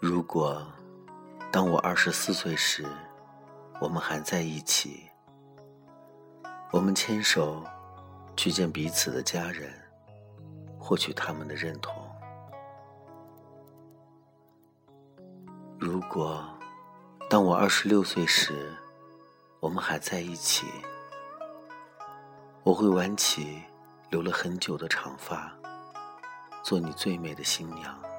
[0.00, 0.66] 如果
[1.52, 2.86] 当我二十四岁时，
[3.78, 5.10] 我们还在一起，
[6.70, 7.62] 我们牵手
[8.34, 9.70] 去见彼此的家人，
[10.78, 12.02] 获取他们的认同。
[15.78, 16.48] 如果
[17.28, 18.72] 当我二十六岁时，
[19.60, 20.66] 我们还在一起，
[22.62, 23.62] 我会挽起
[24.08, 25.52] 留了很久的长发，
[26.62, 28.09] 做你最美的新娘。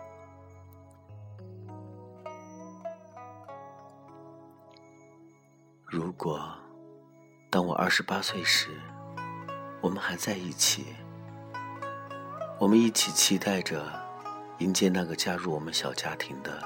[5.91, 6.49] 如果
[7.49, 8.69] 当我二十八岁时，
[9.81, 10.95] 我们还在一起，
[12.57, 13.91] 我们一起期待着
[14.59, 16.63] 迎接那个加入我们小家庭的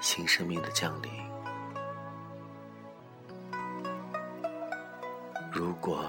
[0.00, 1.10] 新生命的降临。
[5.50, 6.04] 如果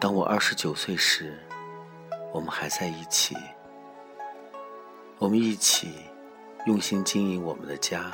[0.00, 1.38] 当我二十九岁时，
[2.32, 3.36] 我们还在一起，
[5.18, 5.92] 我们一起
[6.66, 8.10] 用心经营我们的家，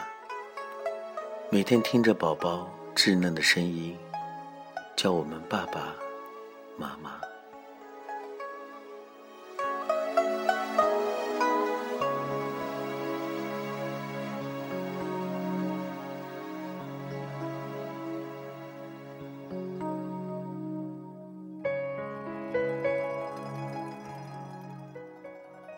[1.50, 2.68] 每天听着宝宝。
[2.94, 3.98] 稚嫩的声音，
[4.96, 5.94] 叫我们爸爸
[6.78, 7.20] 妈妈。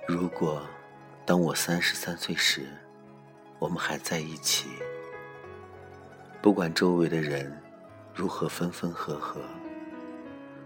[0.07, 0.63] 如果
[1.25, 2.69] 当我三十三岁时，
[3.59, 4.69] 我们还在一起。
[6.41, 7.61] 不管周围的人
[8.15, 9.41] 如何分分合合，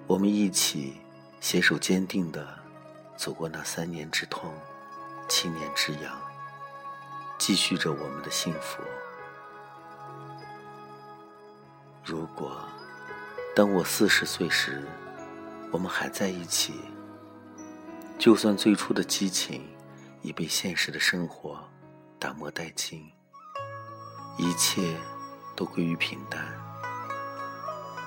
[0.06, 1.00] 我们一起
[1.40, 2.46] 携手坚定地
[3.16, 4.52] 走过那三年之痛，
[5.26, 6.20] 七年之痒，
[7.38, 8.82] 继续着我们的幸福。
[12.04, 12.62] 如果
[13.56, 14.86] 当我四十岁时，
[15.70, 16.74] 我们还在一起，
[18.18, 19.66] 就算最初的激情
[20.20, 21.58] 已被现实的生活
[22.18, 23.10] 打磨殆尽，
[24.36, 24.94] 一切。
[25.60, 26.42] 都归于平淡，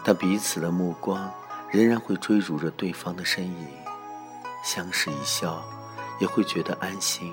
[0.04, 1.32] 但彼此的目光
[1.70, 3.68] 仍然会追逐着对方的身影，
[4.64, 5.64] 相视一笑，
[6.20, 7.32] 也会觉得安心。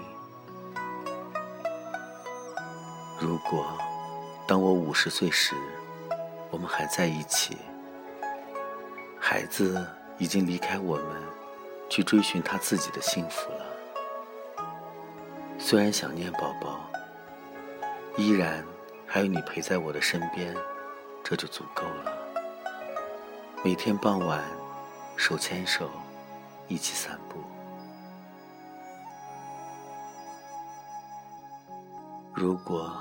[3.18, 3.66] 如果
[4.46, 5.54] 当我五十岁时，
[6.50, 7.56] 我们还在一起，
[9.18, 9.86] 孩子
[10.18, 11.06] 已经离开我们，
[11.88, 13.64] 去追寻他自己的幸福了。
[15.58, 16.78] 虽然想念宝宝，
[18.18, 18.62] 依然。
[19.12, 20.54] 还有你陪在我的身边，
[21.24, 22.12] 这就足够了。
[23.64, 24.40] 每天傍晚，
[25.16, 25.90] 手牵手，
[26.68, 27.42] 一起散步。
[32.32, 32.96] 如果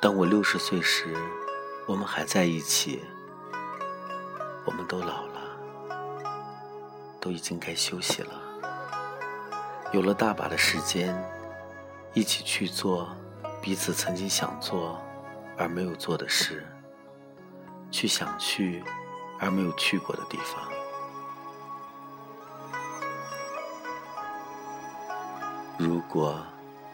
[0.00, 1.14] 当我六十岁时，
[1.86, 3.04] 我们还在一起，
[4.64, 5.42] 我们都老了，
[7.20, 8.32] 都已经该休息了，
[9.92, 11.14] 有了大把的时间，
[12.14, 13.10] 一起去做
[13.60, 14.98] 彼此曾经想做。
[15.60, 16.66] 而没有做的事，
[17.90, 18.82] 去想去
[19.38, 20.66] 而没有去过的地方。
[25.78, 26.42] 如果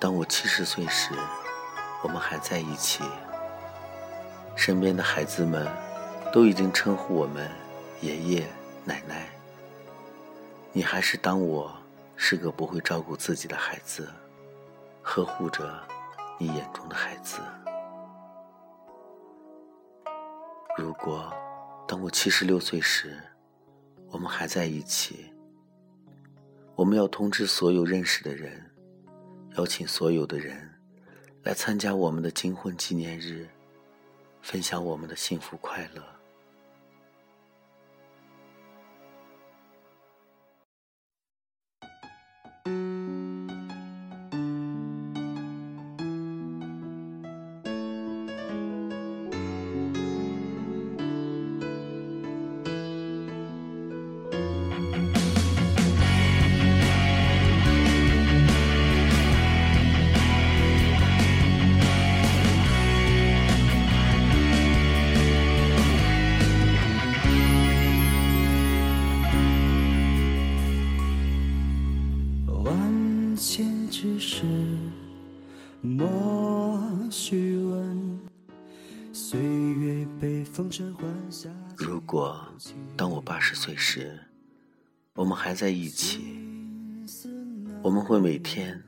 [0.00, 1.12] 当我七十岁时，
[2.02, 3.04] 我们还在一起，
[4.56, 5.64] 身边的孩子们
[6.32, 7.48] 都已经称呼我们
[8.00, 8.48] 爷爷
[8.84, 9.28] 奶奶，
[10.72, 11.72] 你还是当我
[12.16, 14.12] 是个不会照顾自己的孩子，
[15.02, 15.72] 呵护着
[16.36, 17.38] 你眼中的孩子。
[20.78, 21.32] 如果
[21.88, 23.18] 等我七十六岁时，
[24.10, 25.32] 我们还在一起，
[26.74, 28.70] 我们要通知所有认识的人，
[29.56, 30.70] 邀请所有的人
[31.44, 33.48] 来参加我们的金婚纪念日，
[34.42, 36.15] 分享我们的幸福快乐。
[77.08, 77.76] 只是
[79.12, 81.48] 岁月被风尘换下。
[81.76, 82.46] 如果
[82.96, 84.18] 当我八十岁时，
[85.14, 86.38] 我们还在一起，
[87.82, 88.82] 我们会每天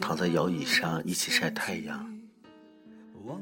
[0.00, 2.04] 躺在摇椅上一起晒太阳。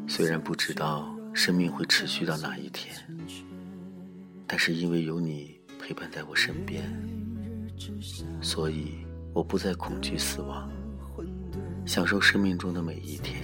[0.07, 2.95] 虽然不知道生命会持续到哪一天，
[4.47, 6.85] 但是因为有你陪伴在我身边，
[8.43, 10.71] 所以我不再恐惧死亡。
[11.87, 13.41] 享受生命中的每一天。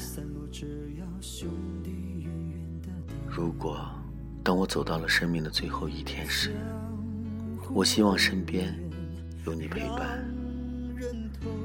[3.26, 3.88] 如果
[4.42, 6.50] 当我走到了生命的最后一天时，
[7.72, 8.76] 我希望身边
[9.46, 10.22] 有你陪伴，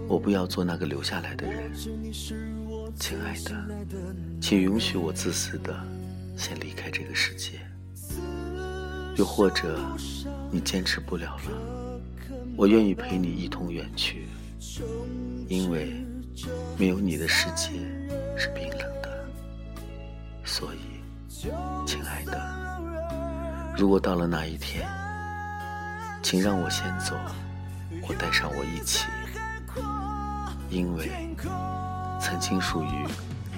[0.08, 1.72] 我不要做那个留下来的人。
[2.96, 3.68] 亲爱的，
[4.40, 5.76] 请允许我自私的
[6.38, 7.60] 先离开这个世界。
[9.18, 9.80] 又或者，
[10.52, 12.00] 你坚持不了了，
[12.56, 14.28] 我愿意陪你一同远去，
[15.48, 16.06] 因为
[16.78, 17.72] 没有你的世界
[18.38, 19.10] 是冰冷的。
[20.44, 20.80] 所以，
[21.86, 22.40] 亲爱的，
[23.78, 24.88] 如果到了那一天，
[26.22, 27.16] 请让我先走，
[28.02, 29.06] 或带上我一起，
[30.70, 31.10] 因为
[32.22, 33.08] 曾经属于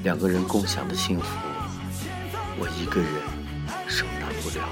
[0.04, 1.26] 两个人共享的幸福，
[2.58, 3.10] 我一个人
[3.88, 4.64] 收纳不了。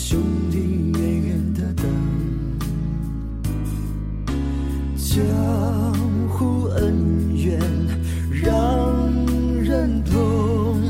[0.00, 0.58] 兄弟
[0.96, 1.84] 远远的等，
[4.96, 5.18] 江
[6.28, 7.58] 湖恩怨
[8.30, 9.04] 让
[9.60, 10.88] 人痛。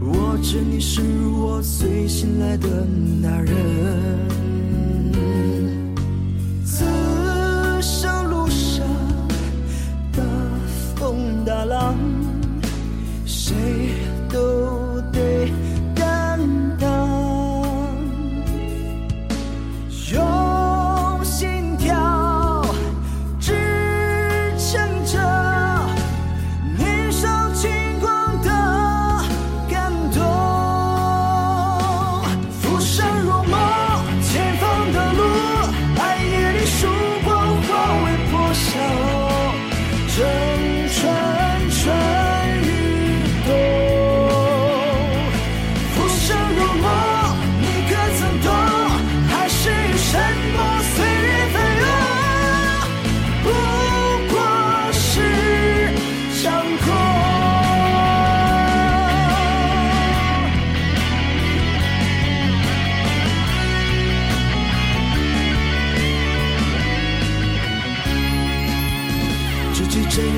[0.00, 2.84] 我知你是我最信赖的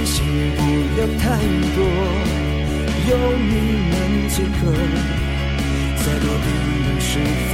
[0.06, 0.24] 心
[0.56, 0.60] 不
[1.00, 1.36] 要太
[1.74, 1.78] 多，
[3.10, 3.52] 有你
[3.90, 3.92] 们
[4.30, 4.58] 最可，
[5.98, 6.46] 再多冰
[6.86, 7.18] 冷时
[7.50, 7.52] 分，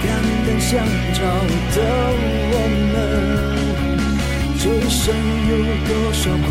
[0.00, 0.04] 肝
[0.46, 0.68] 胆相
[1.12, 1.18] 照
[1.74, 1.78] 的
[2.52, 2.54] 我
[2.90, 2.96] 们，
[4.58, 5.04] 这一生
[5.50, 5.52] 有
[5.86, 6.48] 多少苦，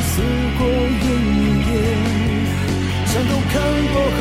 [0.00, 0.12] 死
[0.58, 0.60] 过
[1.02, 1.06] 一
[1.66, 1.70] 夜，
[3.04, 3.54] 伤都看
[3.92, 4.20] 过后，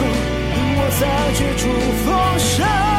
[0.76, 1.00] 我才
[1.38, 1.62] 绝处
[2.04, 2.08] 逢
[2.40, 2.91] 生。